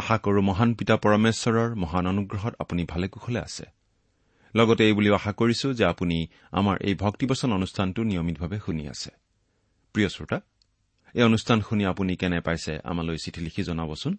[0.00, 3.64] আশা কৰো মহান পিতা পৰমেশ্বৰৰ মহান অনুগ্ৰহত আপুনি ভালে কুশলে আছে।
[4.54, 6.18] লগতে এই বুলিও আশা কৰিছো যে আপুনি
[6.58, 9.10] আমাৰ এই ভক্তিবচন অনুষ্ঠানটো নিয়মিতভাৱে শুনি আছে।
[9.94, 10.38] প্ৰিয় শ্ৰোতা
[11.14, 14.14] এই অনুষ্ঠান শুনি আপুনি কেনে পাইছে আমালৈ চিঠি লিখি জনাবচোন।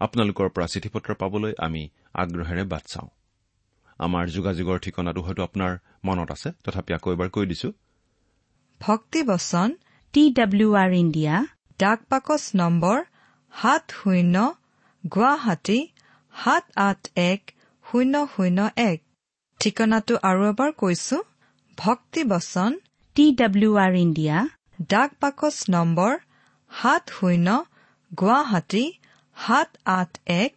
[0.00, 1.82] আপোনালোকৰ পৰা চিঠি পত্ৰ পাবলৈ আমি
[2.22, 3.08] আগ্ৰহেৰে বাট চাওঁ।
[3.98, 5.72] আমাৰ যোগাযোগৰ ঠিকনাটো হয়তো আপোনাৰ
[6.06, 7.68] মনত আছে তথাপি আকৌ এবাৰ কৈ দিছো।
[8.80, 9.68] ভক্তিবচন
[10.14, 11.34] টি ডাব্লিউ আৰ ইণ্ডিয়া
[11.80, 12.98] ডাক বাকচ নম্বৰ
[13.62, 14.36] সাত শূন্য
[15.04, 15.78] গুৱাহাটী
[16.34, 17.40] সাত আঠ এক
[17.84, 18.58] শূন্য শূন্য
[18.90, 18.98] এক।
[19.60, 21.16] ঠিকনাটো আৰু এবাৰ কৈছো
[21.78, 22.72] ভক্তিবচন
[23.16, 24.36] টি ডাব্লিউ আৰ ইণ্ডিয়া।
[24.90, 26.12] ডাক বাকচ নম্বৰ
[26.70, 27.48] সাত শূন্য
[28.18, 28.84] গুৱাহাটী
[29.36, 30.54] সাত আঠ এক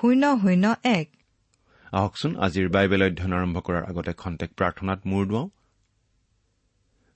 [0.00, 1.06] শূন্য শূন্য এক।
[1.92, 5.48] আহকচোন আজিৰ বাইবেল অধ্যয়ন আৰম্ভ কৰাৰ আগতে খন্তেক প্ৰাৰ্থনাত মূৰ দুৱাওঁ।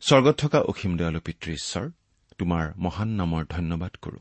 [0.03, 1.87] স্বৰ্গত থকা অসীম দয়ালু পিতৃ ঈশ্বৰ
[2.38, 4.20] তোমাৰ মহান নামৰ ধন্যবাদ কৰো।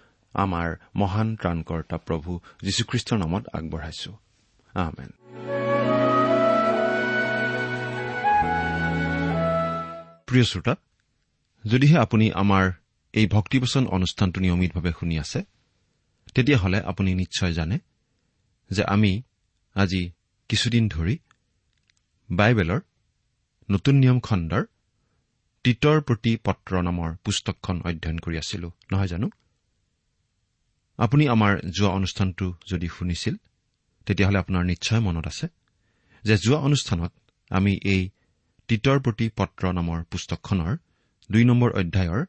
[0.33, 4.11] আমাৰ মহান ত্ৰাণকৰ্তা প্ৰভু যীশুখ্ৰীষ্টৰ নামত আগবঢ়াইছো।
[10.27, 10.75] প্ৰিয় শ্ৰোতা
[11.65, 12.71] যদিহে আপুনি আমাৰ
[13.13, 15.43] এই ভক্তিবচন অনুষ্ঠানটো নিয়মিতভাৱে শুনি আছে
[16.35, 17.79] তেতিয়াহ'লে আপুনি নিশ্চয় জানে
[18.71, 19.21] যে আমি
[19.73, 20.11] আজি
[20.49, 21.17] কিছুদিন ধৰি
[22.31, 22.79] বাইবেলৰ
[23.71, 24.63] নতুন নিয়ম খণ্ডৰ
[25.63, 29.29] তীতৰ প্ৰতি পত্ৰ নামৰ পুস্তকখন অধ্যয়ন কৰি আছিলো নহয় জানো?
[31.01, 33.35] আপুনি আমাৰ যোৱা অনুষ্ঠানটো যদি শুনিছিল
[34.07, 35.47] তেতিয়াহ'লে আপোনাৰ নিশ্চয় মনত আছে
[36.23, 37.11] যে যোৱা অনুষ্ঠানত
[37.51, 38.01] আমি এই
[38.69, 40.73] তীতৰ প্ৰতি পত্ৰ নামৰ পুস্তকখনৰ
[41.29, 42.21] দুই নম্বৰ অধ্যায়ৰ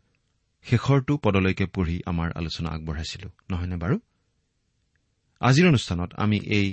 [0.67, 3.97] শেষৰটো পদলৈকে পঢ়ি আমাৰ আলোচনা আগবঢ়াইছিলো নহয়নে বাৰু?
[5.41, 6.67] আজিৰ অনুষ্ঠানত আমি এই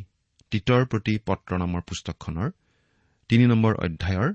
[0.52, 2.50] তীতৰ প্ৰতি পত্ৰ নামৰ পুস্তকখনৰ
[3.30, 4.30] তিনি নম্বৰ অধ্যায়ৰ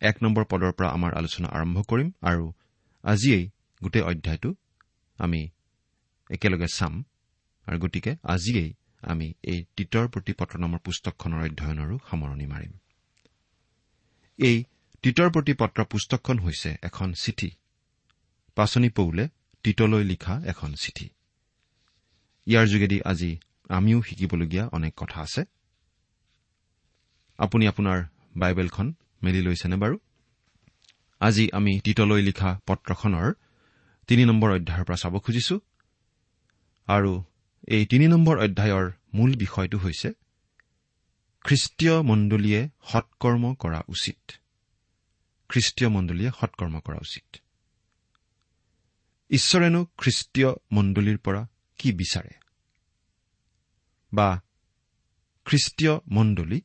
[0.00, 2.44] এক নম্বৰ পদৰ পৰা আমাৰ আলোচনা আৰম্ভ কৰিম আৰু
[3.04, 3.44] আজিয়েই
[3.82, 4.50] গোটেই অধ্যায়টো
[5.18, 5.40] আমি
[6.30, 7.04] একেলগে চাম।
[7.66, 12.72] আৰু গতিকে আজিয়েই আমি এই তীতৰ প্ৰতি পত্ৰ নামৰ পুস্তকখনৰ অধ্যয়নৰো সামৰণি মাৰিম।
[14.38, 14.64] এই
[15.02, 17.50] তীতৰ প্ৰতি পত্ৰ পুস্তকখন হৈছে এখন চিঠি।
[18.54, 19.28] পাচনি পৌলে
[19.62, 21.08] তীতলৈ লিখা এখন চিঠি।
[22.46, 23.38] ইয়াৰ যোগেদি আজি
[23.68, 25.44] আমিও শিকিবলগীয়া অনেক কথা আছে।
[27.38, 28.04] আপুনি আপোনাৰ
[28.36, 29.98] বাইবেলখন মেলি লৈছেনে বাৰু?
[31.20, 33.32] আজি আমি তীতলৈ লিখা পত্ৰখনৰ
[34.06, 35.60] তিনি নম্বৰ অধ্যায়ৰ পৰা চাব খুজিছো।
[36.86, 37.22] আৰু
[37.68, 40.12] এই তিনি নম্বৰ অধ্যায়ৰ মূল বিষয়টো হৈছে
[41.44, 44.32] খ্ৰীষ্টীয় মণ্ডলীয়ে সৎকৰ্ম কৰা উচিত।
[45.48, 47.36] খ্ৰীষ্টীয় মণ্ডলীয়ে সৎকৰ্ম কৰা উচিত।
[49.30, 51.46] ঈশ্বৰেনো খ্ৰীষ্টীয় মণ্ডলীৰ পৰা
[51.78, 52.30] কি বিচাৰে?
[54.14, 54.40] বা
[55.44, 56.60] খ্ৰীষ্টীয় মণ্ডলী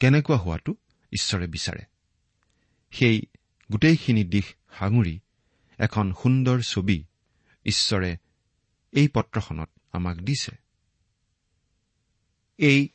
[0.00, 0.74] কেনেকুৱা হোৱাটো
[1.12, 1.84] ঈশ্বৰে বিচাৰে?
[2.90, 3.22] সেই
[3.72, 4.44] গোটেইখিনি দিশ
[4.78, 5.20] সাঙুৰি
[5.78, 7.04] এখন সুন্দৰ ছবি
[7.64, 8.16] ঈশ্বৰে
[8.92, 10.52] এই পত্ৰখনত আমাক দিছে।
[12.58, 12.88] এই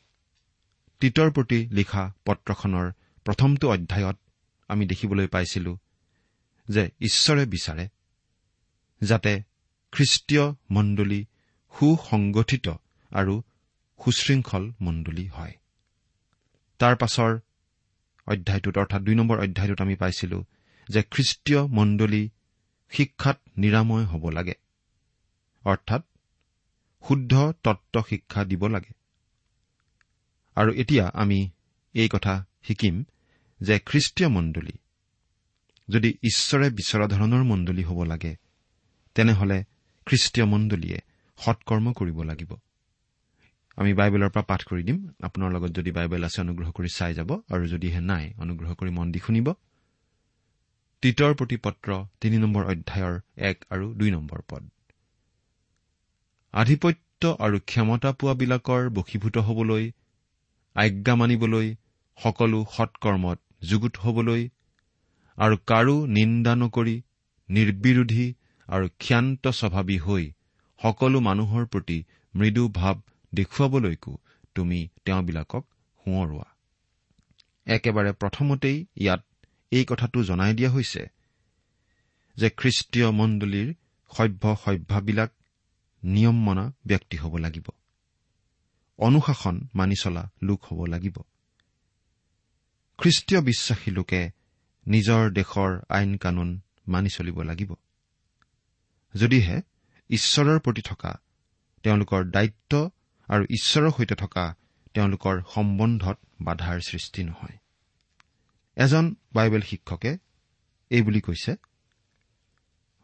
[1.00, 2.92] তীতৰ প্ৰতি লিখা পত্ৰখনৰ
[3.26, 4.18] প্ৰথমটো অধ্যায়ত
[4.68, 5.78] আমি দেখিবলৈ পাইছিলো
[6.70, 7.88] যে ঈশ্বৰে বিচাৰে
[9.02, 9.44] যাতে
[9.92, 11.26] খ্ৰীষ্টীয় মণ্ডলী
[11.80, 12.68] সুসংগঠিত
[13.12, 13.42] আৰু
[14.06, 15.54] সুশৃংখল মণ্ডলী হয়।
[16.80, 17.40] তাৰ পাছৰ
[18.28, 20.46] অধ্যায়টোত অৰ্থাৎ দুই নম্বৰ অধ্যায়টোত আমি পাইছিলো
[20.90, 22.30] যে খ্ৰীষ্টীয় মণ্ডলী
[22.90, 24.54] শিক্ষাত নিৰাময় হ'ব লাগে।
[25.66, 26.04] অৰ্থাৎ
[27.08, 27.34] শুদ্ধ
[27.64, 28.94] তত্ত্ব শিক্ষা দিব লাগে।
[30.56, 31.40] আৰু এতিয়া আমি
[31.94, 33.04] এই কথা শিকিম
[33.62, 34.76] যে খ্ৰীষ্টীয় মণ্ডলী
[35.88, 38.36] যদি ঈশ্বৰে বিচৰা ধৰণৰ মণ্ডলী হ'ব লাগে
[39.16, 39.58] তেনেহলে
[40.08, 40.98] খ্ৰীষ্টীয় মণ্ডলীয়ে
[41.38, 42.52] সৎকৰ্ম কৰিব লাগিব।
[43.78, 47.30] আমি বাইবেলৰ পৰা পাঠ কৰি দিম। আপোনাৰ লগত যদি বাইবেল আছে অনুগ্ৰহ কৰি চাই যাব।
[47.52, 49.48] আৰু যদিহে নাই অনুগ্ৰহ কৰি মন দি শুনিব।
[51.04, 51.90] তীতৰ প্ৰতি পত্ৰ
[52.22, 53.16] তিনি নম্বৰ অধ্যায়ৰ
[53.50, 54.64] এক আৰু দুই নম্বৰ পদ।
[56.56, 59.86] আধিপত্য আৰু ক্ষমতা পোৱাবিলাকৰ বশীভূত হবলৈ
[60.76, 61.68] আজ্ঞা মানিবলৈ
[62.18, 64.42] সকলো সৎকৰ্মত যুগুত হবলৈ
[65.38, 66.96] আৰু কাৰো নিন্দা নকৰি
[67.50, 68.28] নিৰ্বিৰোধী
[68.68, 70.24] আৰু ক্ষান্ত স্বভাৱী হৈ
[70.82, 71.98] সকলো মানুহৰ প্ৰতি
[72.34, 72.96] মৃদু ভাৱ
[73.34, 74.14] দেখুৱাবলৈকো
[74.56, 75.64] তুমি তেওঁবিলাকক
[76.02, 76.48] সোঁৱৰোৱা।
[77.68, 79.22] একেবাৰে প্ৰথমতেই ইয়াত
[79.72, 81.04] এই কথাটো জনাই দিয়া হৈছে
[82.38, 83.70] যে খ্ৰীষ্টীয় মণ্ডলীৰ
[84.12, 85.30] সভ্য সভ্যাবিলাক
[86.06, 87.68] নিয়ম মনা ব্যক্তি হ'ব লাগিব।
[88.98, 91.18] অনুশাসন মানি চলা লোক হ'ব লাগিব।
[92.98, 94.32] খ্ৰীষ্টীয় বিশ্বাসী লোকে
[94.88, 97.74] নিজৰ দেশৰ আইন কানুন মানি চলিব লাগিব।
[99.16, 99.62] যদিহে
[100.10, 101.22] ঈশ্বৰৰ প্ৰতি থকা
[101.84, 102.90] তেওঁলোকৰ দায়িত্ব
[103.28, 104.56] আৰু ঈশ্বৰৰ সৈতে থকা
[104.94, 107.58] তেওঁলোকৰ সম্বন্ধত বাধাৰ সৃষ্টি নহয়।
[108.76, 110.18] এজন বাইবেল শিক্ষকে
[110.90, 111.56] এইবুলি কৈছে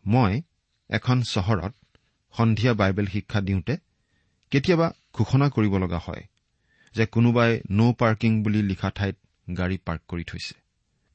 [0.08, 0.42] মই
[0.90, 1.76] এখন চহৰত
[2.38, 3.78] সন্ধিয়া বাইবেল শিক্ষা দিওঁতে
[4.52, 6.24] কেতিয়াবা ঘোষণা কৰিব লগা হয়
[6.96, 9.16] যে কোনোবাই ন' পাৰ্কিং বুলি লিখা ঠাইত
[9.58, 10.56] গাড়ী পাৰ্ক কৰি থৈছে।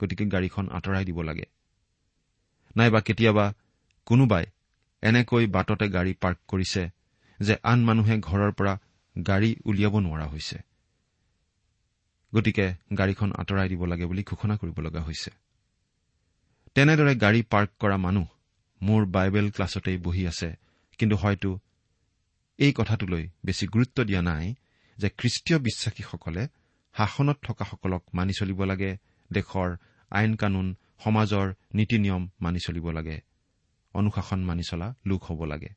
[0.00, 1.46] গতিকে গাড়ীখন আঁতৰাই দিব লাগে।
[2.76, 3.54] নাইবা কেতিয়াবা
[4.06, 4.44] কোনোবাই
[5.02, 6.88] এনেকৈ বাটতে গাড়ী পাৰ্ক কৰিছে
[7.40, 8.78] যে আন মানুহে ঘৰৰ পৰা
[9.26, 10.58] গাড়ী উলিয়াব নোৱাৰা হৈছে।
[12.35, 15.30] গতিকে গাড়ীখন আঁতৰাই দিব লাগে বুলি ঘোষণা কৰিব লগা হৈছে।
[16.75, 18.26] তেনেদৰে গাড়ী পাৰ্ক কৰা মানুহ
[18.82, 20.65] মোৰ বাইবেল ক্লাছতেই বহি আছে।
[20.99, 21.59] কিন্তু হয়তো
[22.59, 24.55] এই কথাটোলৈ বেছি গুৰুত্ব দিয়া নাই
[24.99, 26.49] যে খ্ৰীষ্টীয় বিশ্বাসীসকলে
[26.95, 28.97] শাসনত থকাসকলক মানি চলিব লাগে
[29.33, 29.76] দেশৰ
[30.11, 30.75] আইন কানুন
[31.05, 33.21] সমাজৰ নীতি নিয়ম মানি চলিব লাগে
[33.95, 35.69] অনুশাসন মানি চলা লোক হ'ব লাগে।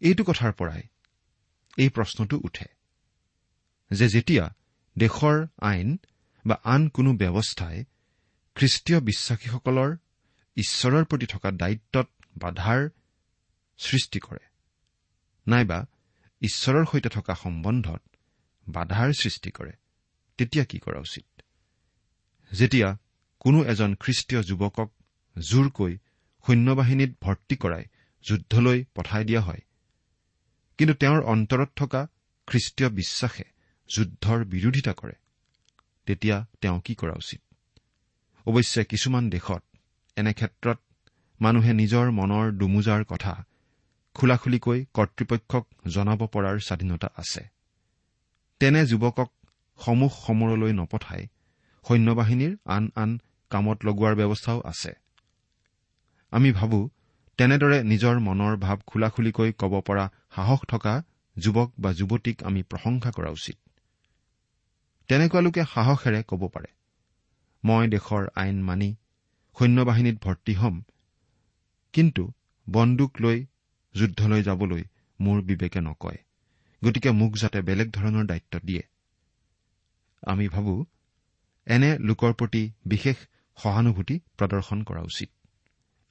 [0.00, 0.82] এইটো কথাৰ পৰাই
[1.76, 2.66] এই প্ৰশ্নটো উঠে
[3.90, 4.44] যে যেতিয়া
[4.98, 5.98] দেশৰ আইন
[6.46, 7.84] বা আন কোনো ব্যৱস্থাই
[8.54, 9.96] খ্ৰীষ্টীয় বিশ্বাসীসকলৰ
[10.56, 12.88] ঈশ্বৰৰ প্ৰতি থকা দায়িত্বত বাধাৰ
[13.86, 14.44] সৃষ্টি কৰে।
[15.46, 15.78] নাইবা
[16.42, 18.02] ঈশ্বৰৰ সৈতে থকা সম্বন্ধত
[18.66, 19.72] বাধাৰ সৃষ্টি কৰে।
[20.38, 21.26] তেতিয়া কি কৰা উচিত?
[22.50, 22.88] যেতিয়া
[23.40, 24.88] কোনো এজন খ্ৰীষ্টীয় যুৱকক
[25.36, 25.92] জোৰকৈ
[26.44, 27.84] সৈন্যবাহিনীত ভৰ্তি কৰাই
[28.24, 29.62] যুদ্ধলৈ পঠাই দিয়া হয়
[30.78, 32.00] কিন্তু তেওঁৰ অন্তৰত থকা
[32.48, 33.46] খ্ৰীষ্টীয় বিশ্বাসে
[33.90, 35.16] যুদ্ধৰ বিৰোধিতা কৰে
[36.06, 37.40] তেতিয়া তেওঁ কি কৰা উচিত?
[38.46, 39.62] অৱশ্যে কিছুমান দেশত
[40.16, 40.78] এনে ক্ষেত্ৰত
[41.40, 43.34] মানুহে নিজৰ মনৰ দুমোজাৰ কথা
[44.16, 47.42] খোলাখুলিকৈ কৰ্তৃপক্ষক জনাব পৰাৰ স্বাধীনতা আছে।
[48.60, 49.30] তেনে যুৱকক
[49.78, 51.22] সমূহ সমৰলৈ নপঠাই
[51.84, 53.10] সৈন্যবাহিনীৰ আন আন
[53.50, 54.92] কামত লগোৱাৰ ব্যৱস্থাও আছে।
[56.32, 56.78] আমি ভাবো
[57.38, 60.04] তেনেদৰে নিজৰ মনৰ ভাৱ খোলাখুলিকৈ ক'ব পৰা
[60.36, 60.94] সাহস থকা
[61.36, 63.56] যুৱক বা যুৱতীক আমি প্ৰশংসা কৰা উচিত।
[65.08, 66.70] তেনেকুৱা লোকে সাহসেৰে ক'ব পাৰে
[67.64, 68.90] মই দেশৰ আইন মানি
[69.56, 70.76] সৈন্যবাহিনীত ভৰ্তি হ'ম
[71.94, 72.22] কিন্তু
[72.66, 73.38] বন্দুক লৈ
[73.94, 74.82] যুদ্ধলৈ যাবলৈ
[75.20, 76.18] মোৰ বিবেকে নকয়
[76.82, 78.82] গতিকে মোক যাতে বেলেগ ধৰণৰ দায়িত্ব দিয়ে।
[80.22, 80.74] আমি ভাবো
[81.66, 83.16] এনে লোকৰ প্ৰতি বিশেষ
[83.58, 85.30] সহানুভূতি প্ৰদৰ্শন কৰা উচিত।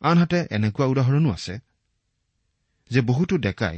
[0.02, 1.56] আনহাতে এনেকুৱা উদাহৰণো আছে
[2.92, 3.78] যে বহুতো ডেকাই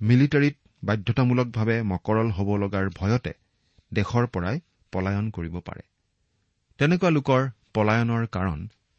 [0.00, 3.32] মিলিটাৰীত বাধ্যতামূলকভাৱে মকৰল হ'ব লগাৰ ভয়তে
[3.92, 4.56] দেশৰ পৰাই
[4.92, 5.82] পলায়ন কৰিব পাৰে।
[6.78, 7.42] তেনেকুৱা লোকৰ
[7.74, 8.58] পলায়নৰ কাৰণ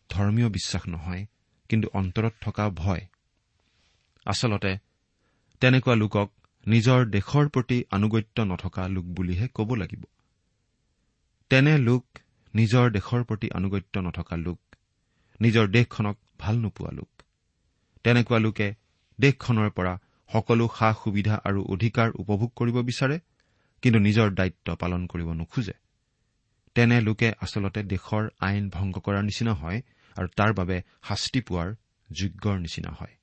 [0.09, 1.25] ধৰ্মীয় বিশ্বাস নহয়
[1.69, 3.03] কিন্তু অন্তৰত থকা ভয়
[4.25, 4.71] আচলতে
[5.61, 6.29] তেনেকুৱা লোকক
[6.67, 10.03] নিজৰ দেশৰ প্ৰতি আনুগত্য নথকা লোক বুলিহে ক'ব লাগিব।
[11.49, 12.05] তেনে লোক
[12.53, 14.59] নিজৰ দেশৰ প্ৰতি আনুগত্য নথকা লোক
[15.41, 17.09] নিজৰ দেশখনক ভাল নোপোৱা লোক।
[18.03, 18.67] তেনেকুৱা লোকে
[19.19, 19.93] দেশখনৰ পৰা
[20.29, 23.17] সকলো সা সুবিধা আৰু অধিকাৰ উপভোগ কৰিব বিচাৰে
[23.81, 25.73] কিন্তু নিজৰ দায়িত্ব পালন কৰিব নোখোজে।
[26.75, 29.81] তেনে লোকে আচলতে দেশৰ আইন ভংগ কৰাৰ নিচিনা হয়
[30.15, 31.69] আৰু তাৰ বাবে শাস্তি পোৱাৰ
[32.09, 33.15] যোগ্যৰ নিচিনা হয়।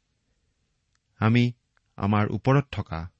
[1.19, 1.53] আমি
[1.97, 3.11] আমাৰ ওপৰত থকা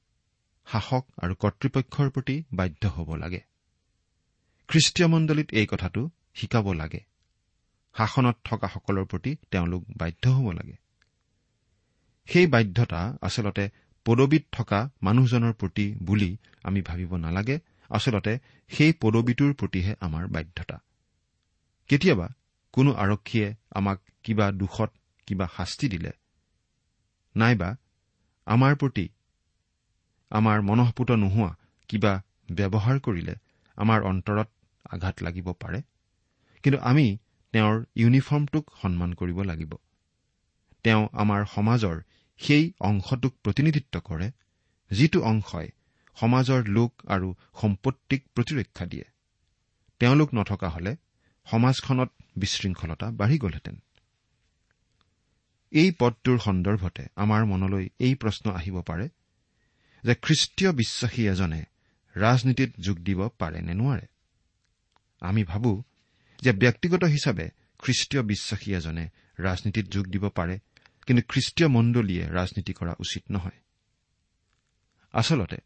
[0.67, 3.41] শাসক আৰু কৰ্তৃপক্ষৰ প্ৰতি বাধ্য হ'ব লাগে।
[4.67, 7.01] খ্ৰীষ্টীয় মণ্ডলীত এই কথাটো শিকাব লাগে।
[7.95, 10.75] শাসনত থকাসকলৰ প্ৰতি তেওঁলোক বাধ্য হ'ব লাগে।
[12.25, 13.69] সেই বাধ্যতা আচলতে
[14.05, 18.39] পদবীত থকা মানুহজনৰ প্ৰতি বুলি আমি ভাবিব নালাগে। আচলতে
[18.69, 20.77] সেই পদবীটোৰ প্ৰতিহে আমাৰ বাধ্যতা।
[21.89, 22.27] কেতিয়াবা
[22.73, 24.91] কোনো আৰক্ষীয়ে আমাক কিবা দোষত
[25.25, 26.11] কিবা শাস্তি দিলে
[27.35, 27.77] নাইবা
[28.49, 29.05] আমাৰ প্ৰতি
[30.31, 31.49] আমাৰ মনঃপুত নোহোৱা
[31.89, 32.13] কিবা
[32.51, 33.35] ব্যৱহাৰ কৰিলে
[33.77, 34.49] আমাৰ অন্তৰত
[34.89, 35.81] আঘাত লাগিব পাৰে।
[36.63, 37.05] কিন্তু আমি
[37.53, 39.75] তেওঁৰ ইউনিফৰ্মটোক সন্মান কৰিব লাগিব।
[40.85, 41.97] তেওঁ আমাৰ সমাজৰ
[42.39, 44.27] সেই অংশটোক প্ৰতিনিধিত্ব কৰে
[44.91, 45.69] যিটো অংশই
[46.17, 47.27] সমাজৰ লোক আৰু
[47.61, 49.05] সম্পত্তিক প্ৰতিৰক্ষা দিয়ে।
[50.01, 50.95] তেওঁলোক নথকা হলে
[51.47, 53.75] সমাজখনত বিশৃংখলতা বাঢ়ি গলহেঁতেন।
[55.71, 59.09] এই পদটোৰ সন্দৰ্ভতে আমাৰ মনলৈ এই প্ৰশ্ন আহিব পাৰে
[60.03, 61.61] যে খ্ৰীষ্টীয় বিশ্বাসী এজনে
[62.15, 64.05] ৰাজনীতিত যোগ দিব পাৰে নে নোৱাৰে?
[65.21, 65.83] আমি ভাবো
[66.39, 67.49] যে ব্যক্তিগত হিচাপে
[67.79, 69.05] খ্ৰীষ্টীয় বিশ্বাসী এজনে
[69.39, 70.59] ৰাজনীতিত যোগ দিব পাৰে
[71.05, 73.59] কিন্তু খ্ৰীষ্টীয় মণ্ডলীয়ে ৰাজনীতি কৰা উচিত নহয়।
[75.13, 75.57] আচলতে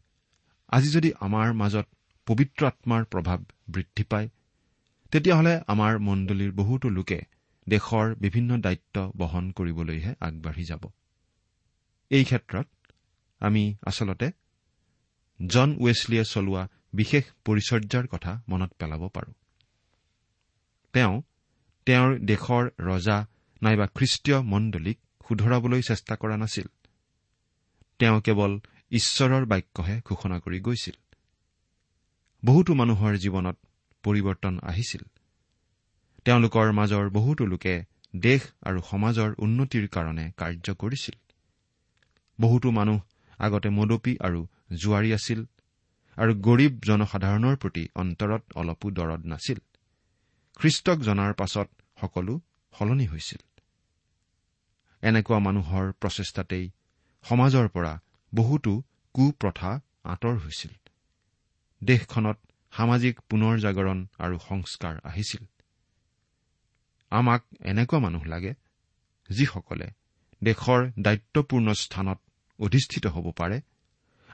[0.68, 1.86] আজি যদি আমাৰ মাজত
[2.26, 4.28] পবিত্ৰ আত্মাৰ প্ৰভাৱ বৃদ্ধি পায়
[5.12, 7.20] তেতিয়াহ'লে আমাৰ মণ্ডলীৰ বহুতো লোকে
[7.68, 10.82] দেশৰ বিভিন্ন দায়িত্ব বহন কৰিবলৈহে আগবাঢ়ি যাব।
[12.10, 12.66] এই ক্ষেত্ৰত
[13.40, 14.30] আমি আচলতে
[15.40, 19.32] জন ৱেছলিয়ে চলোৱা বিশেষ পৰিচৰ্যাৰ কথা মনত পেলাব পাৰোঁ।
[20.92, 21.22] তেওঁ
[21.86, 23.26] তেওঁৰ দেশৰ ৰজা
[23.62, 26.66] নাইবা খ্ৰীষ্টীয় মণ্ডলীক শুধৰাবলৈ চেষ্টা কৰা নাছিল।
[27.98, 30.96] তেওঁ কেৱল ঈশ্বৰৰ বাক্যহে ঘোষণা কৰি গৈছিল।
[32.44, 33.56] বহুতো মানুহৰ জীৱনত
[34.02, 35.02] পৰিৱৰ্তন আহিছিল।
[36.26, 37.74] তেওঁলোকৰ মাজৰ বহুতো লোকে
[38.16, 41.16] দেশ আৰু সমাজৰ উন্নতিৰ কাৰণে কাৰ্য কৰিছিল।
[42.40, 42.98] বহুতো মানুহ
[43.38, 44.40] আগতে মদপী আৰু
[44.72, 45.40] জোৱাৰী আছিল
[46.16, 49.58] আৰু গৰীব জনসাধাৰণৰ প্ৰতি অন্তৰত অলপো দৰদ নাছিল।
[50.60, 51.68] খ্ৰীষ্টক জনাৰ পাছত
[52.00, 52.40] সকলো
[52.72, 53.42] সলনি হৈছিল।
[55.02, 56.66] এনেকুৱা মানুহৰ প্ৰচেষ্টাতেই
[57.24, 57.92] সমাজৰ পৰা
[58.32, 58.72] বহুতো
[59.14, 59.72] কুপ্ৰথা
[60.04, 60.72] আঁতৰ হৈছিল।
[61.82, 62.38] দেশখনত
[62.72, 65.44] সামাজিক পুনৰ জাগৰণ আৰু সংস্কাৰ আহিছিল।
[67.14, 68.52] আমাক এনেকুৱা মানুহ লাগে
[69.30, 69.88] যিসকলে
[70.42, 72.18] দেশৰ দায়িত্বপূৰ্ণ স্থানত
[72.58, 73.58] অধিষ্ঠিত হ'ব পাৰে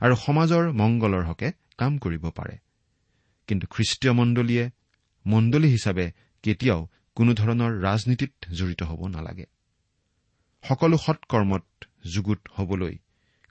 [0.00, 2.56] আৰু সমাজৰ মংগলৰ হকে কাম কৰিব পাৰে।
[3.48, 4.64] কিন্তু খ্ৰীষ্টীয় মণ্ডলীয়ে
[5.24, 6.06] মণ্ডলী হিচাপে
[6.44, 6.80] কেতিয়াও
[7.16, 9.46] কোনোধৰণৰ ৰাজনীতিত জড়িত হ'ব নালাগে।
[10.64, 11.64] সকলো সৎকৰ্মত
[12.12, 12.94] যুগুত হবলৈ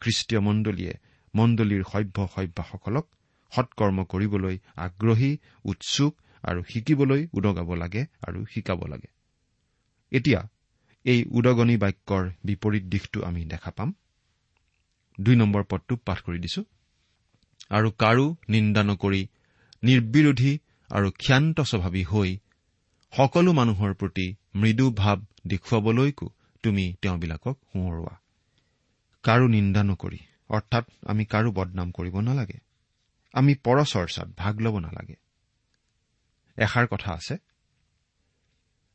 [0.01, 0.93] খ্ৰীষ্টীয় মণ্ডলীয়ে
[1.33, 3.05] মণ্ডলীৰ সভ্য সভ্যাসকলক
[3.51, 5.31] সৎকৰ্ম কৰিবলৈ আগ্ৰহী
[5.65, 9.09] উৎসুক আৰু শিকিবলৈ উদগাব লাগে আৰু শিকাব লাগে।
[10.11, 10.47] এতিয়া
[11.05, 13.93] এই উদগনি বাক্যৰ বিপৰীত দিশটো আমি দেখা পাম।
[15.21, 16.63] দুই নম্বৰ পদটো পাঠ কৰি দিছো।
[17.69, 19.27] আৰু কাৰো নিন্দা নকৰি
[19.83, 22.37] নিৰ্বিৰোধী আৰু ক্ষান্ত স্বভাৱী হৈ
[23.13, 26.29] সকলো মানুহৰ প্ৰতি মৃদু ভাৱ দেখুৱাবলৈকো
[26.63, 28.15] তুমি তেওঁবিলাকক সোঁৱৰোৱা।
[29.23, 32.59] কাৰো নিন্দা নকৰি অৰ্থাৎ আমি কাৰো বদনাম কৰিব নালাগে।
[33.33, 35.15] আমি পৰচৰ্চাত ভাগ ল'ব নালাগে।
[36.57, 37.37] এষাৰ কথা আছে।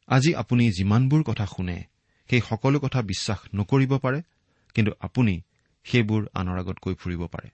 [0.09, 1.85] আজি আপুনি যিমানবোৰ কথা শুনে
[2.31, 4.21] সেই সকলো কথা বিশ্বাস নকৰিব পাৰে
[4.75, 5.35] কিন্তু আপুনি
[5.87, 7.49] সেইবোৰ আনৰ আগত কৈ ফুৰিব পাৰে।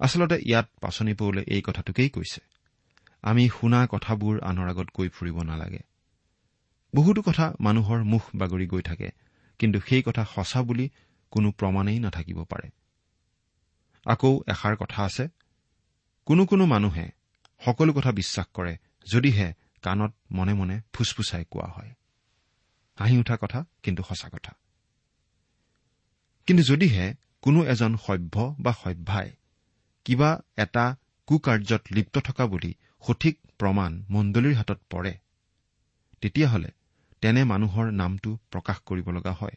[0.00, 2.40] আচলতে ইয়াত পাচনি পৌলে এই কথাটোকেই কৈছে।
[3.22, 5.82] আমি শুনা কথাবোৰ আনৰ আগত কৈ ফুৰিব নালাগে।
[6.94, 9.08] বহুতো কথা মানুহৰ মুখ বাগৰি গৈ থাকে
[9.58, 10.86] কিন্তু সেই কথা সঁচা বুলি
[11.30, 12.68] কোনো প্ৰমাণেই নাথাকিব পাৰে।
[14.06, 15.28] আকৌ এষাৰ কথা আছে
[16.26, 17.10] কোনো কোনো মানুহে
[17.60, 18.76] সকলো কথা বিশ্বাস কৰে
[19.12, 19.48] যদিহে
[19.82, 21.94] কাণত মনে মনে ফুচফুচাই কোৱা হয়।
[22.98, 24.52] হাঁহি উঠা কথা কিন্তু সঁচা কথা।
[26.46, 29.30] কিন্তু যদিহে কোনো এজন সভ্য বা সভ্যাই
[30.04, 30.96] কিবা এটা
[31.26, 32.74] কুকাৰ্যত লিপ্ত থকা বুলি
[33.06, 35.14] সঠিক প্ৰমাণ মণ্ডলীৰ হাতত পৰে
[36.20, 36.70] তেতিয়াহ'লে
[37.20, 39.56] তেনে মানুহৰ নামটো প্ৰকাশ কৰিব লগা হয়।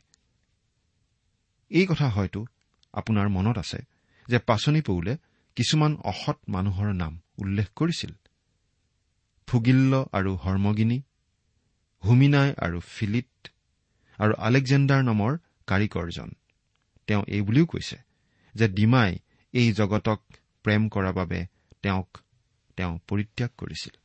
[1.70, 2.46] এই কথা হয়তো
[2.94, 3.80] আপোনাৰ মনত আছে
[4.28, 5.18] যে পাচনি পৌলে
[5.56, 8.12] কিছুমান অসৎ মানুহৰ নাম উল্লেখ কৰিছিল।
[9.48, 11.00] ফুগিল্ল আৰু হৰ্মগিনী
[12.04, 13.34] হুমিনাই আৰু ফিলিট
[14.20, 15.32] আৰু আলেকজেণ্ডাৰ নামৰ
[15.68, 16.30] কাৰিকৰজন।
[17.08, 17.98] তেওঁ এই বুলিও কৈছে
[18.56, 19.12] যে ডিমাই
[19.54, 20.20] এই জগতক
[20.64, 21.40] প্ৰেম কৰাৰ বাবে
[21.82, 22.10] তেওঁক
[22.78, 23.96] তেওঁ পৰিত্যাগ কৰিছিল।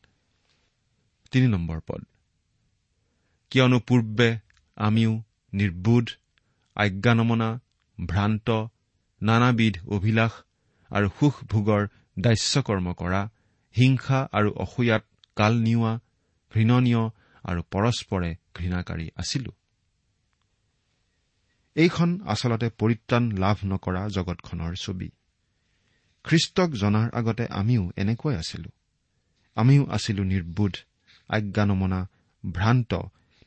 [3.50, 4.28] কিয়নো পূৰ্বে
[4.76, 5.12] আমিও
[5.52, 6.06] নিৰ্বোধ
[6.76, 7.50] আজ্ঞানমনা
[7.98, 8.48] ভ্ৰান্ত
[9.22, 10.32] নানাবিধ অভিলাষ
[10.90, 11.82] আৰু সুখ ভোগৰ
[12.18, 13.22] দাস্যকৰ্ম কৰা
[13.74, 15.04] হিংসা আৰু অসূয়াত
[15.38, 15.92] কাল নিওৱা
[16.52, 17.02] ঘৃণনীয়
[17.44, 19.50] আৰু পৰস্পৰে ঘৃণাকাৰী আছিলো।
[21.76, 25.08] এইখন আচলতে পৰিত্ৰাণ লাভ নকৰা জগতখনৰ ছবি।
[26.24, 28.68] খ্ৰীষ্টক জনাৰ আগতে আমিও এনেকুৱাই আছিলো।
[29.56, 30.74] আমিও আছিলো নিৰ্বোধ
[31.30, 32.00] আজ্ঞানমনা
[32.44, 32.92] ভ্ৰান্ত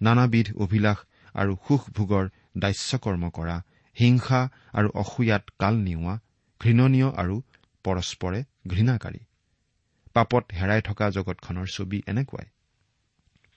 [0.01, 0.99] নানাবিধ অভিলাষ
[1.35, 2.25] আৰু সুখ ভোগৰ
[2.57, 3.57] দাস্যকৰ্ম কৰা
[3.95, 4.41] হিংসা
[4.73, 6.13] আৰু অসূয়াত কাল নিওৱা
[6.61, 7.35] ঘৃণনীয় আৰু
[7.85, 9.21] পৰস্পৰে ঘৃণাকাৰী।
[10.15, 12.47] পাপত হেৰাই থকা জগতখনৰ ছবি এনেকুৱাই।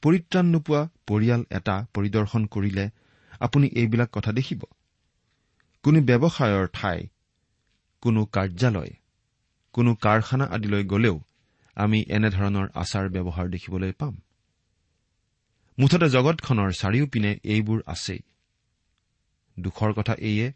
[0.02, 2.84] পৰিত্ৰাণ নোপোৱা পৰিয়াল এটা পৰিদৰ্শন কৰিলে
[3.40, 4.60] আপুনি এইবিলাক কথা দেখিব।
[5.84, 6.98] কোনো ব্যৱসায়ৰ ঠাই
[8.02, 8.92] কোনো কাৰ্যালয়
[9.74, 11.16] কোনো কাৰখানা আদিলৈ গলেও
[11.76, 14.14] আমি এনেধৰণৰ আচাৰ ব্যৱহাৰ দেখিবলৈ পাম।
[15.78, 18.22] মুঠতে জগতখনৰ চাৰিওপিনে এইবোৰ আছেই।
[19.56, 20.46] দুখৰ কথা এইয়ে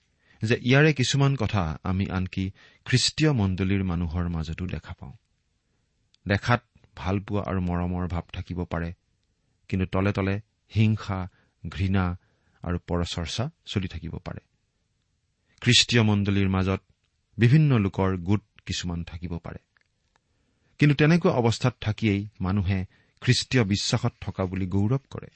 [0.43, 2.45] যে ইয়াৰে কিছুমান কথা আমি আনকি
[2.87, 5.15] খ্ৰীষ্টীয় মণ্ডলীৰ মানুহৰ মাজতো দেখা পাওঁ।
[6.29, 6.61] দেখাত
[6.97, 8.91] ভালপোৱা আৰু মৰমৰ ভাৱ থাকিব পাৰে।
[9.69, 10.35] কিন্তু তলে তলে
[10.75, 11.19] হিংসা
[11.69, 12.05] ঘৃণা
[12.63, 14.41] আৰু পৰচৰ্চা চলি থাকিব পাৰে।
[15.63, 16.81] খ্ৰীষ্টীয় মণ্ডলীৰ মাজত
[17.39, 19.61] বিভিন্ন লোকৰ গোট কিছুমান থাকিব পাৰে।
[20.79, 22.79] কিন্তু তেনেকুৱা অৱস্থাত থাকিয়েই মানুহে
[23.23, 25.31] খ্ৰীষ্টীয় বিশ্বাসত থকা বুলি গৌৰৱ কৰে।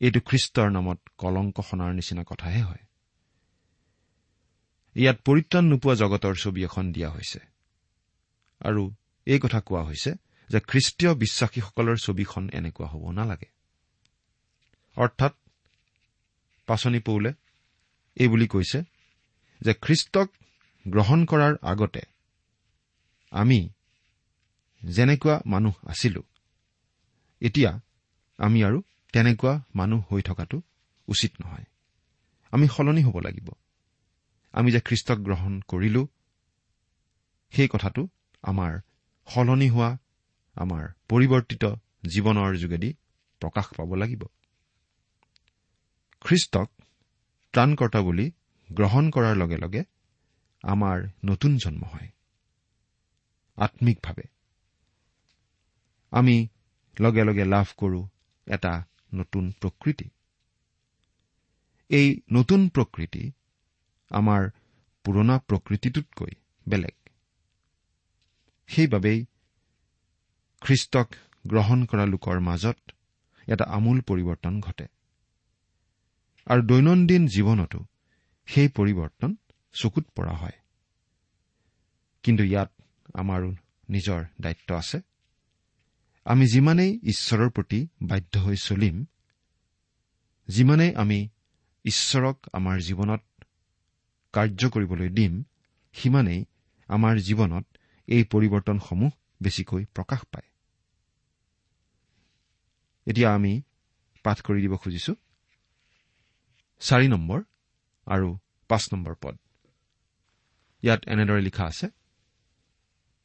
[0.00, 2.84] এইটো খ্ৰীষ্টৰ নামত কলংক সনাৰ নিচিনা কথাহে হয়।
[4.96, 7.40] ইয়াত পৰিত্ৰাণ নোপোৱা জগতৰ ছবি এখন দিয়া হৈছে।
[8.60, 8.82] আৰু
[9.26, 10.10] এই কথা কোৱা হৈছে
[10.50, 13.48] যে খ্ৰীষ্টীয় বিশ্বাসীসকলৰ ছবিখন এনেকুৱা হ'ব নালাগে।
[14.96, 15.32] অৰ্থাৎ
[16.66, 17.32] পাচনি পৌলে
[18.16, 18.82] এই বুলি কৈছে
[19.60, 20.28] যে খ্ৰীষ্টক
[20.88, 22.00] গ্ৰহণ কৰাৰ আগতে
[23.30, 23.68] আমি
[24.84, 26.22] যেনেকুৱা মানুহ আছিলো
[27.40, 27.80] এতিয়া
[28.38, 30.62] আমি আৰু তেনেকুৱা মানুহ হৈ থকাটো
[31.08, 31.64] উচিত নহয়।
[32.50, 33.48] আমি সলনি হ'ব লাগিব।
[34.52, 36.06] আমি যে খ্ৰীষ্টক গ্ৰহণ কৰিলো
[37.50, 38.08] সেই কথাটো
[38.42, 38.78] আমাৰ
[39.34, 39.98] সলনি হোৱা
[40.56, 41.64] আমাৰ পৰিৱৰ্তিত
[42.08, 42.90] জীৱনৰ যোগেদি
[43.40, 44.22] প্ৰকাশ পাব লাগিব।
[46.24, 46.68] খ্ৰীষ্টক
[47.54, 48.26] ত্ৰাণকৰ্তা বুলি
[48.70, 49.82] গ্ৰহণ কৰাৰ লগে লগে
[50.64, 52.08] আমাৰ নতুন জন্ম হয়।
[53.56, 54.26] আম্মিকভাৱে
[56.12, 56.36] আমি
[57.00, 58.08] লগে লগে লাভ কৰো
[58.46, 58.72] এটা
[59.14, 60.10] নতুন প্ৰকৃতি।
[61.90, 63.32] এই নতুন প্ৰকৃতি
[64.10, 64.50] আমাৰ
[65.04, 66.32] পুৰণা প্ৰকৃতিটোতকৈ
[66.66, 66.99] বেলেগ।
[68.70, 69.26] সেইবাবেই
[70.62, 71.08] খ্ৰীষ্টক
[71.46, 72.78] গ্ৰহণ কৰা লোকৰ মাজত
[73.48, 74.86] এটা আমূল পৰিৱৰ্তন ঘটে।
[76.46, 77.80] আৰু দৈনন্দিন জীৱনতো
[78.48, 79.30] সেই পৰিৱৰ্তন
[79.72, 80.56] চকুত পৰা হয়।
[82.22, 82.70] কিন্তু ইয়াত
[83.14, 83.48] আমাৰো
[83.90, 84.98] নিজৰ দায়িত্ব আছে।
[86.26, 88.96] আমি যিমানেই ঈশ্বৰৰ প্ৰতি বাধ্য হৈ চলিম
[90.48, 91.28] যিমানেই আমি
[91.84, 93.22] ঈশ্বৰক আমাৰ জীৱনত
[94.34, 95.32] কাৰ্য কৰিবলৈ দিম
[95.92, 96.44] সিমানেই
[96.88, 97.66] আমাৰ জীৱনত
[98.10, 99.10] এই পৰিৱৰ্তনসমূহ
[99.42, 100.48] বেছিকৈ প্ৰকাশ পায়।
[103.06, 103.52] এতিয়া আমি
[104.24, 105.12] পাঠ কৰি দিব খুজিছো।
[106.80, 107.38] চাৰি নম্বৰ
[108.06, 108.28] আৰু
[108.70, 109.36] পাঁচ নম্বৰ পদ।
[110.82, 111.86] ইয়াত এনেদৰে লিখা আছে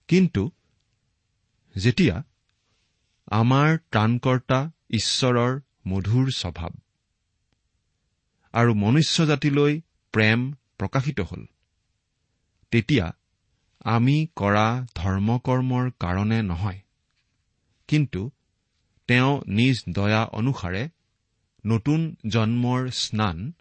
[0.10, 0.44] কিন্তু
[1.76, 2.16] যেতিয়া
[3.32, 5.54] আমাৰ ত্ৰাণকৰ্তা ঈশ্বৰৰ
[5.88, 6.74] মধুৰ স্বভাৱ
[8.54, 9.74] আৰু মনুষ্য জাতিলৈ
[10.14, 10.40] প্ৰেম
[10.78, 11.44] প্ৰকাশিত হ'ল
[12.72, 13.06] তেতিয়া
[13.86, 16.80] আমি কৰা ধৰ্মকৰ্মৰ কাৰণে নহয়।
[17.88, 18.32] কিন্তু
[19.08, 20.90] তেওঁ নিজ দয়া অনুসাৰে
[21.66, 23.52] নতুন জন্মৰ স্নান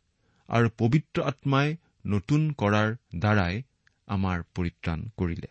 [0.49, 3.63] আৰু পবিত্ৰ আত্মাই নতুন কৰাৰ দ্বাৰাই
[4.07, 5.49] আমাৰ পৰিত্ৰাণ কৰিলে।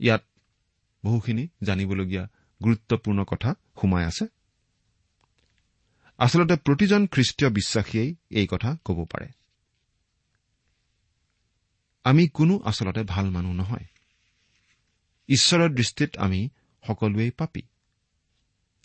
[0.00, 0.22] ইয়াত
[1.04, 2.24] বহুখিনি জানিবলগীয়া
[2.62, 4.26] গুৰুত্বপূৰ্ণ কথা সোমাই আছে।
[6.18, 9.35] আচলতে প্ৰতিজন খ্ৰীষ্টীয় বিশ্বাসীয়ে এই কথা ক'ব পাৰে।
[12.06, 13.86] আমি কোনো আচলতে ভাল মানুহ নহয়।
[15.28, 16.40] ঈশ্বৰৰ দৃষ্টিত আমি
[16.86, 17.62] সকলোৱেই পাপী।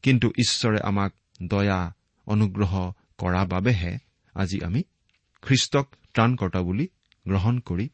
[0.04, 1.12] কিন্তু ঈশ্বৰে আমাক
[1.44, 1.80] দয়া
[2.26, 2.74] অনুগ্ৰহ
[3.18, 3.94] কৰা বাবেহে
[4.36, 4.82] আজি আমি
[5.42, 6.86] খ্ৰীষ্টক ত্ৰাণকৰ্তা বুলি
[7.28, 7.90] গ্ৰহণ কৰি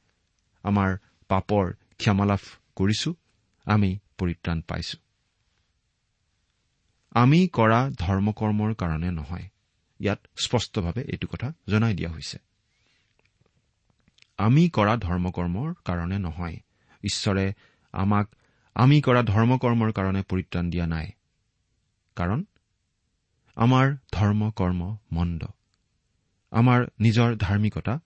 [0.64, 1.66] আমাৰ পাপৰ
[1.98, 2.44] ক্ষমালাভ
[2.76, 3.10] কৰিছো
[3.66, 4.98] আমি পৰিত্ৰাণ পাইছো।
[7.12, 9.48] আমি কৰা ধৰ্মকৰ্মৰ কাৰণে নহয়।
[10.00, 12.47] ইয়াত স্পষ্টভাৱে এইটো কথা জনাই দিয়া হৈছে।
[14.38, 16.58] আমি কৰা ধৰ্মকৰ্মৰ কাৰণে নহয়।
[17.04, 17.54] ঈশ্বৰে
[17.92, 18.36] আমাক
[18.76, 21.08] আমি কৰা ধৰ্মকৰ্মৰ কাৰণে পৰিত্ৰাণ দিয়া নাই।
[22.16, 22.46] কাৰণ
[23.56, 25.46] আমাৰ ধৰ্ম কৰ্ম মন্দ।
[26.52, 28.00] আমাৰ নিজৰ ধাৰ্মিকতা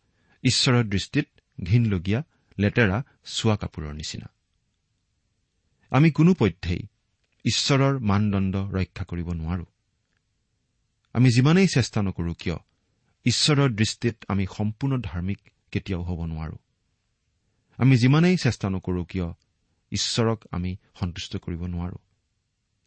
[0.43, 1.27] ঈশ্বৰৰ দৃষ্টিত
[1.63, 2.23] ঘীনলগীয়া
[2.59, 4.27] লেতেৰা চোৱা কাপোৰৰ নিচিনা।
[5.89, 6.87] আমি কোনোপধ্যেই
[7.45, 9.65] ঈশ্বৰৰ মানদণ্ড ৰক্ষা কৰিব নোৱাৰো।
[11.13, 12.57] আমি যিমানেই চেষ্টা নকৰো কিয়
[13.25, 15.39] ঈশ্বৰৰ দৃষ্টিত আমি সম্পূৰ্ণ ধাৰ্মিক
[15.71, 16.55] কেতিয়াও হ'ব নোৱাৰো।
[17.77, 19.33] আমি যিমানেই চেষ্টা নকৰো কিয়
[19.91, 21.97] ঈশ্বৰক আমি সন্তুষ্ট কৰিব নোৱাৰো।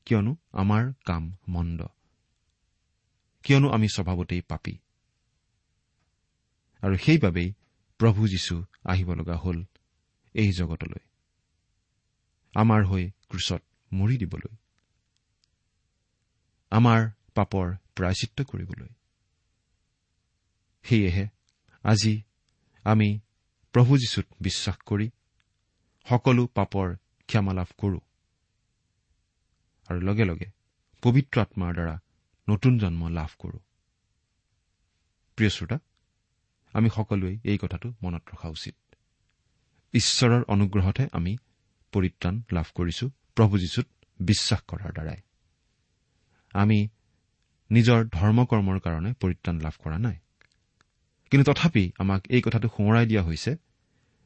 [0.04, 1.82] কিয়নো আমাৰ কাম মন্দ।
[3.42, 4.78] কিয়নো আমি স্বভাৱতেই পাপী।
[6.82, 7.52] আৰু সেইবাবেই
[7.98, 9.64] প্ৰভু যীশু আহিব লগা হ'ল
[10.34, 11.08] এই জগতলৈ।
[12.54, 14.56] আমাৰ হৈ ক্ৰুচত মৰি দিবলৈ।
[16.70, 18.88] আমাৰ পাপৰ প্ৰায়চিত্ৰ কৰিবলৈ।
[20.82, 21.28] সেয়েহে
[21.82, 22.22] আজি
[22.84, 23.08] আমি
[23.74, 25.10] প্ৰভু যীশুত বিশ্বাস কৰি
[26.06, 26.96] সকলো পাপৰ
[27.28, 28.00] ক্ষমা লাভ কৰো।
[29.88, 30.48] আৰু লগে লগে
[31.02, 31.94] পবিত্ৰ আত্মাৰ দ্বাৰা
[32.48, 33.58] নতুন জন্ম লাভ কৰো।
[35.36, 35.78] প্ৰিয় শ্ৰোতা
[36.72, 38.74] আমি সকলোৱে এই কথাটো মনত ৰখা উচিত।
[39.94, 41.36] ঈশ্বৰৰ অনুগ্ৰহতহে আমি
[41.92, 43.86] পৰিত্ৰাণ লাভ কৰিছো প্ৰভু যীশুত
[44.20, 45.20] বিশ্বাস কৰাৰ দ্বাৰাই।
[46.54, 46.78] আমি
[47.70, 50.16] নিজৰ ধৰ্মকৰ্মৰ কাৰণে পৰিত্ৰাণ লাভ কৰা নাই।
[51.34, 53.52] কিন্তু তথাপি আমাক এই কথাটো সোঁৱৰাই দিয়া হৈছে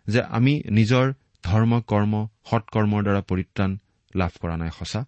[0.06, 1.06] যে আমি নিজৰ
[1.44, 2.12] ধৰ্ম কৰ্ম
[2.50, 3.70] সৎকৰ্মৰ দ্বাৰা পৰিত্ৰাণ
[4.14, 5.00] লাভ কৰা নাই সঁচা।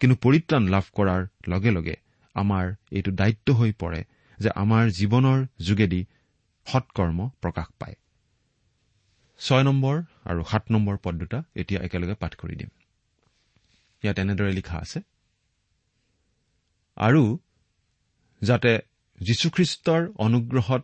[0.00, 1.96] কিন্তু পৰিত্ৰাণ লাভ কৰাৰ লগে লগে
[2.36, 4.00] আমাৰ এইটো দায়িত্ব হৈ পৰে
[4.38, 6.00] যে আমাৰ জীৱনৰ যোগেদি
[6.66, 7.96] সৎকৰ্ম প্ৰকাশ পায়।
[9.40, 12.70] ছয় নম্বৰ আৰু সাত নম্বৰ পদ দুটা এতিয়া একেলগে পাঠ কৰি দিম।
[14.02, 14.98] ইয়াত এনেদৰে লিখা আছে
[16.96, 17.22] আৰু
[18.42, 18.72] যাতে
[19.20, 20.82] যীশুখ্ৰীষ্টৰ অনুগ্ৰহত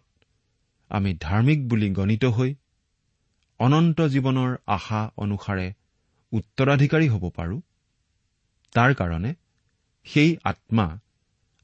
[0.89, 2.55] আমি ধাৰ্মিক বুলি গণিত হৈ
[3.59, 5.73] অনন্ত জীৱনৰ আশা অনুসাৰে
[6.33, 7.61] উত্তৰাধিকাৰী হ'ব পাৰো।
[8.73, 9.35] তাৰ কাৰণে
[10.05, 11.01] সেই আত্মা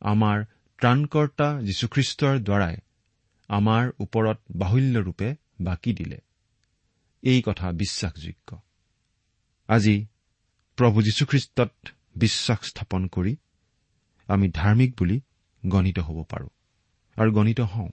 [0.00, 0.44] আমাৰ
[0.78, 2.76] ত্ৰাণকৰ্তা যীশুখ্ৰীষ্টৰ দ্বাৰাই
[3.48, 6.20] আমাৰ ওপৰত বাহুল্যৰূপে বাকী দিলে।
[7.22, 8.60] এই কথা বিশ্বাসযোগ্য।
[9.68, 10.06] আজি
[10.76, 11.72] প্ৰভু যীশুখ্ৰীষ্টত
[12.16, 13.36] বিশ্বাস স্থাপন কৰি
[14.26, 15.20] আমি ধাৰ্মিক বুলি
[15.66, 16.48] গণিত হ'ব পাৰোঁ।
[17.16, 17.88] আৰু গণিত হওঁ।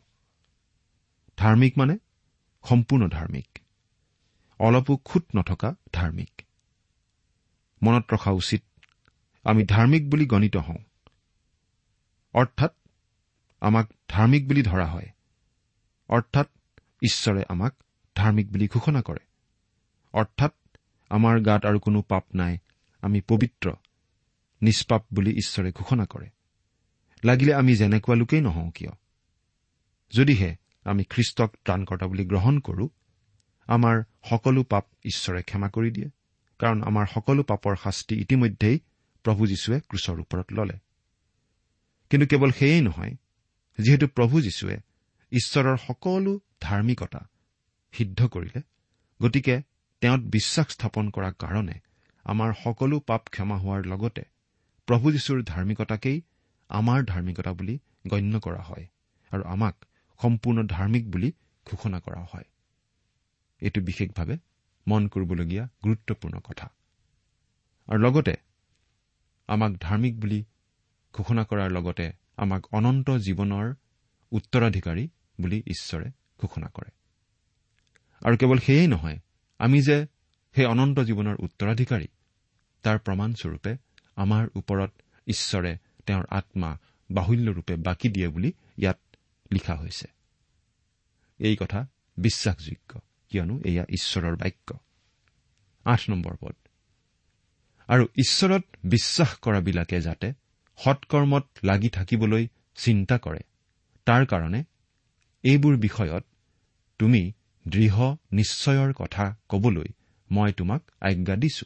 [1.37, 1.97] ধাৰ্মিক মানে?
[2.69, 3.59] সম্পূৰ্ণ ধাৰ্মিক।
[4.59, 6.41] অলপো খুট নথকা ধাৰ্মিক।
[7.83, 8.63] মনত ৰখা উচিত
[9.43, 10.77] আমি ধাৰ্মিক বুলি গণিত হওঁ।
[12.33, 12.71] অৰ্থাৎ
[13.61, 15.07] আমাক ধাৰ্মিক বুলি ধৰা হয়।
[16.09, 16.47] অৰ্থাৎ
[17.01, 17.73] ঈশ্বৰে আমাক
[18.15, 19.19] ধাৰ্মিক বুলি ঘোষণা কৰে।
[20.13, 20.53] অৰ্থাৎ
[21.09, 22.57] আমাৰ গাত আৰু কোনো পাপ নাই
[23.01, 23.71] আমি পবিত্ৰ
[24.61, 26.29] নিষ্পাপ বুলি ঈশ্বৰে ঘোষণা কৰে।
[27.23, 28.89] লাগিলে আমি যেনেকুৱা লোকেই নহওঁ কিয়?
[30.09, 30.55] যদিহে
[30.87, 32.85] আমি খ্ৰীষ্টক ত্ৰাণকৰ্তা বুলি গ্ৰহণ কৰো
[33.67, 36.09] আমাৰ সকলো পাপ ঈশ্বৰে ক্ষমা কৰি দিয়ে
[36.59, 38.77] কাৰণ আমাৰ সকলো পাপৰ শাস্তি ইতিমধ্যেই
[39.25, 40.77] প্ৰভু যীশুৱে ক্ৰুচৰ ওপৰত ললে।
[42.09, 43.13] কিন্তু কেৱল সেয়েই নহয়
[43.79, 44.77] যিহেতু প্ৰভু যীশুৱে
[45.31, 47.21] ঈশ্বৰৰ সকলো ধাৰ্মিকতা
[47.91, 48.61] সিদ্ধ কৰিলে
[49.21, 49.55] গতিকে
[50.01, 51.75] তেওঁত বিশ্বাস স্থাপন কৰাৰ কাৰণে
[52.25, 54.23] আমাৰ সকলো পাপ ক্ষমা হোৱাৰ লগতে
[54.87, 56.17] প্ৰভু যীশুৰ ধাৰ্মিকতাকেই
[56.69, 57.75] আমাৰ ধাৰ্মিকতা বুলি
[58.07, 58.85] গণ্য কৰা হয়
[59.31, 59.75] আৰু আমাক
[60.21, 61.31] সম্পূৰ্ণ ধাৰ্মিক বুলি
[61.65, 62.43] ঘোষণা কৰা হয়।
[63.61, 64.37] এইটো বিশেষভাৱে
[64.87, 66.69] মন কৰিবলগীয়া গুৰুত্বপূৰ্ণ কথা।
[67.87, 68.35] আৰু লগতে
[69.47, 70.43] আমাক ধাৰ্মিক বুলি
[71.13, 73.73] ঘোষণা কৰাৰ লগতে আমাক অনন্ত জীৱনৰ
[74.31, 75.09] উত্তৰাধিকাৰী
[75.41, 76.89] বুলি ঈশ্বৰে ঘোষণা কৰে।
[78.21, 79.19] আৰু কেৱল সেয়েই নহয়
[79.59, 80.07] আমি যে
[80.55, 82.07] সেই অনন্ত জীৱনৰ উত্তৰাধিকাৰী
[82.83, 83.77] তাৰ প্ৰমাণস্বৰূপে
[84.15, 84.91] আমাৰ ওপৰত
[85.27, 86.77] ঈশ্বৰে তেওঁৰ আত্মা
[87.11, 88.99] বাহুল্যৰূপে বাকী দিয়ে বুলি ইয়াত
[89.51, 90.07] লিখা হৈছে।
[91.39, 94.77] এই কথা বিশ্বাসযোগ্য কিয়নো এয়া ঈশ্বৰৰ বাক্য।
[95.83, 96.55] আঠ নম্বৰ পদ।
[97.87, 100.33] আৰু ঈশ্বৰত বিশ্বাস কৰাবিলাকে যাতে
[100.77, 103.39] সৎকৰ্মত লাগি থাকিবলৈ চিন্তা কৰে
[104.05, 104.63] তাৰ কাৰণে
[105.43, 106.25] এইবোৰ বিষয়ত
[106.99, 107.31] তুমি
[107.67, 107.93] দৃঢ়
[108.31, 109.85] নিশ্চয়ৰ কথা কবলৈ
[110.31, 111.65] মই তোমাক আজ্ঞা দিছো।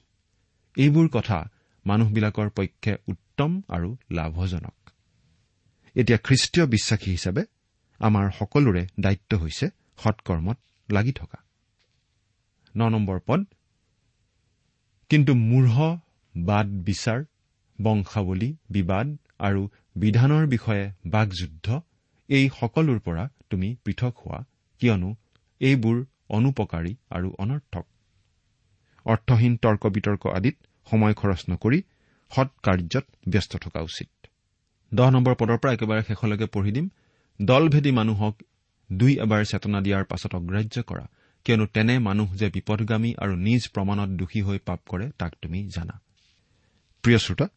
[0.76, 1.50] এইবোৰ কথা
[1.86, 4.90] মানুহবিলাকৰ পক্ষে উত্তম আৰু লাভজনক।
[5.96, 7.44] এতিয়া খ্ৰীষ্টীয় বিশ্বাসী হিচাপে
[8.02, 9.68] আমাৰ সকলোৰে দায়িত্ব হৈছে
[10.00, 10.58] সৎকৰ্মত
[10.90, 11.40] লাগি থকা।
[12.76, 13.42] ন নম্বৰ পদ
[15.12, 15.88] কিন্তু মূঢ়
[16.36, 17.20] বাদ বিচাৰ
[17.80, 19.08] বংশাৱলী বিবাদ
[19.40, 19.62] আৰু
[19.96, 21.68] বিধানৰ বিষয়ে বাকযুদ্ধ
[22.30, 24.40] এই সকলোৰ পৰা তুমি পৃথক হোৱা
[24.82, 25.10] কিয়নো
[25.62, 25.98] এইবোৰ
[26.30, 27.86] অনুপকাৰী আৰু অনৰ্থক।
[29.06, 30.56] অৰ্থহীন তৰ্ক বিতৰ্ক আদিত
[30.88, 31.80] সময় খৰচ নকৰি
[32.32, 34.10] সৎ কাৰ্যত ব্যস্ত থকা উচিত।
[34.92, 36.88] দহ নম্বৰ পদৰ পৰা একেবাৰে শেষলৈকে পঢ়ি দিম।
[37.42, 38.36] দলভেদী মানুহক
[38.90, 41.06] দুই এবাৰ চেতনা দিয়াৰ পাছত অগ্ৰাহ্য কৰা
[41.46, 45.96] কিয়নো তেনে মানুহ যে বিপদগামী আৰু নিজ প্ৰমাণত দোষী হৈ পাপ কৰে তাক তুমি জানা।
[47.04, 47.48] প্ৰিয় শ্ৰোতা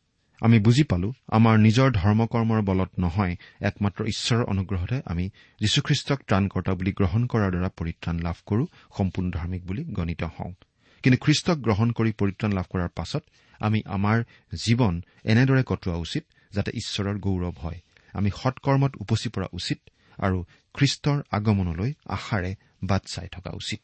[0.42, 5.24] আমি বুজি পালো আমাৰ নিজৰ ধৰ্মকৰ্মৰ বলত নহয় একমাত্ৰ ঈশ্বৰৰ অনুগ্ৰহতে আমি
[5.60, 8.64] যীশুখ্ৰীষ্টক ত্ৰাণকৰ্তা বুলি গ্ৰহণ কৰাৰ দ্বাৰা পৰিত্ৰাণ লাভ কৰো
[8.98, 10.52] সম্পূৰ্ণ ধাৰ্মিক বুলি গণিত হওঁ।
[11.04, 13.22] কিন্তু খ্ৰীষ্টক গ্ৰহণ কৰি পৰিত্ৰাণ লাভ কৰাৰ পাছত
[13.60, 14.18] আমি আমাৰ
[14.64, 14.94] জীৱন
[15.24, 17.80] এনেদৰে কটোৱা উচিত যাতে ঈশ্বৰৰ গৌৰৱ হয়।
[18.14, 19.78] আমি সৎকৰ্মত উপচি পৰা উচিত
[20.18, 23.82] আৰু খ্ৰীষ্টৰ আগমনলৈ আশাৰে বাট চাই থকা উচিত।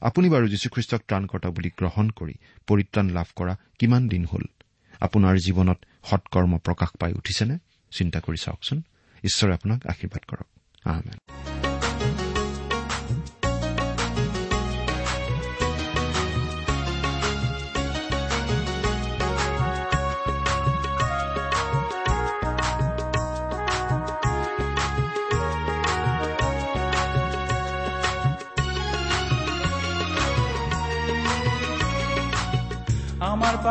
[0.00, 2.34] আপুনি বাৰু যীশুখ্ৰীষ্টক ত্ৰাণকৰ্তা বুলি গ্ৰহণ কৰি
[2.66, 4.44] পৰিত্ৰাণ লাভ কৰা কিমান দিন হ'ল?
[5.00, 5.78] আপোনাৰ জীৱনত
[6.10, 7.58] সৎকৰ্ম প্ৰকাশ পাই উঠিছেনে?
[7.92, 8.82] চিন্তা কৰি চাওকচোন।
[9.24, 11.53] ঈশ্বৰে আপোনাক আশীৰ্বাদ কৰক।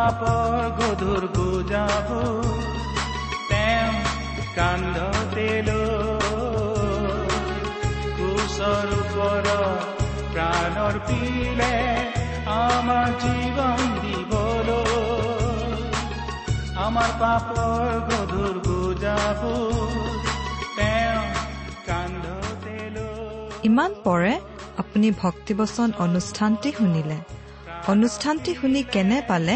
[0.03, 2.07] পাপৰ গধুৰ বুজাব।
[3.49, 3.91] তেওঁ
[4.55, 5.49] কান্ধতে
[8.17, 9.47] কুশৰ ওপৰত
[10.33, 11.75] প্ৰাণৰ পিলে
[12.55, 14.81] আমাৰ জীৱন দিবলৈ।
[16.85, 19.41] আমাৰ পাপৰ গধুৰ বুজাব।
[20.77, 21.21] তেওঁ
[21.87, 22.75] কান্ধতে
[23.63, 24.33] ইমান পৰে
[24.77, 27.17] আপুনি ভক্তিবচন অনুষ্ঠানটি শুনিলে।
[27.87, 29.55] অনুষ্ঠানটি শুনি কেনে পালে?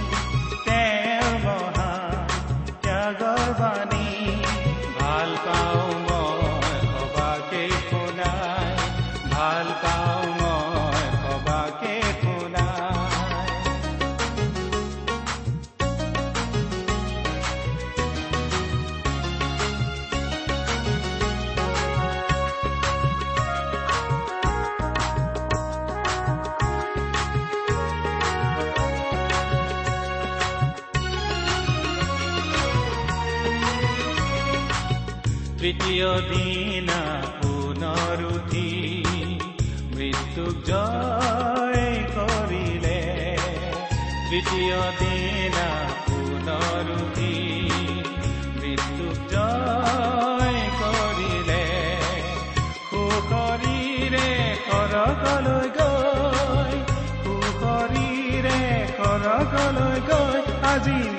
[35.71, 38.69] তৃতীয় দিনা পুনৰুঠি
[39.95, 42.99] মৃত্যুক জয় কৰিলে।
[44.29, 45.67] তৃতীয় দিনা
[46.07, 47.35] পুনৰুঠি
[48.61, 51.63] মৃত্যুক জয় কৰিলে।
[52.89, 56.01] সুকৰিৰে সৰগলৈ গৈ।
[58.97, 61.10] স্বৰ্গলৈ গৈ। আজি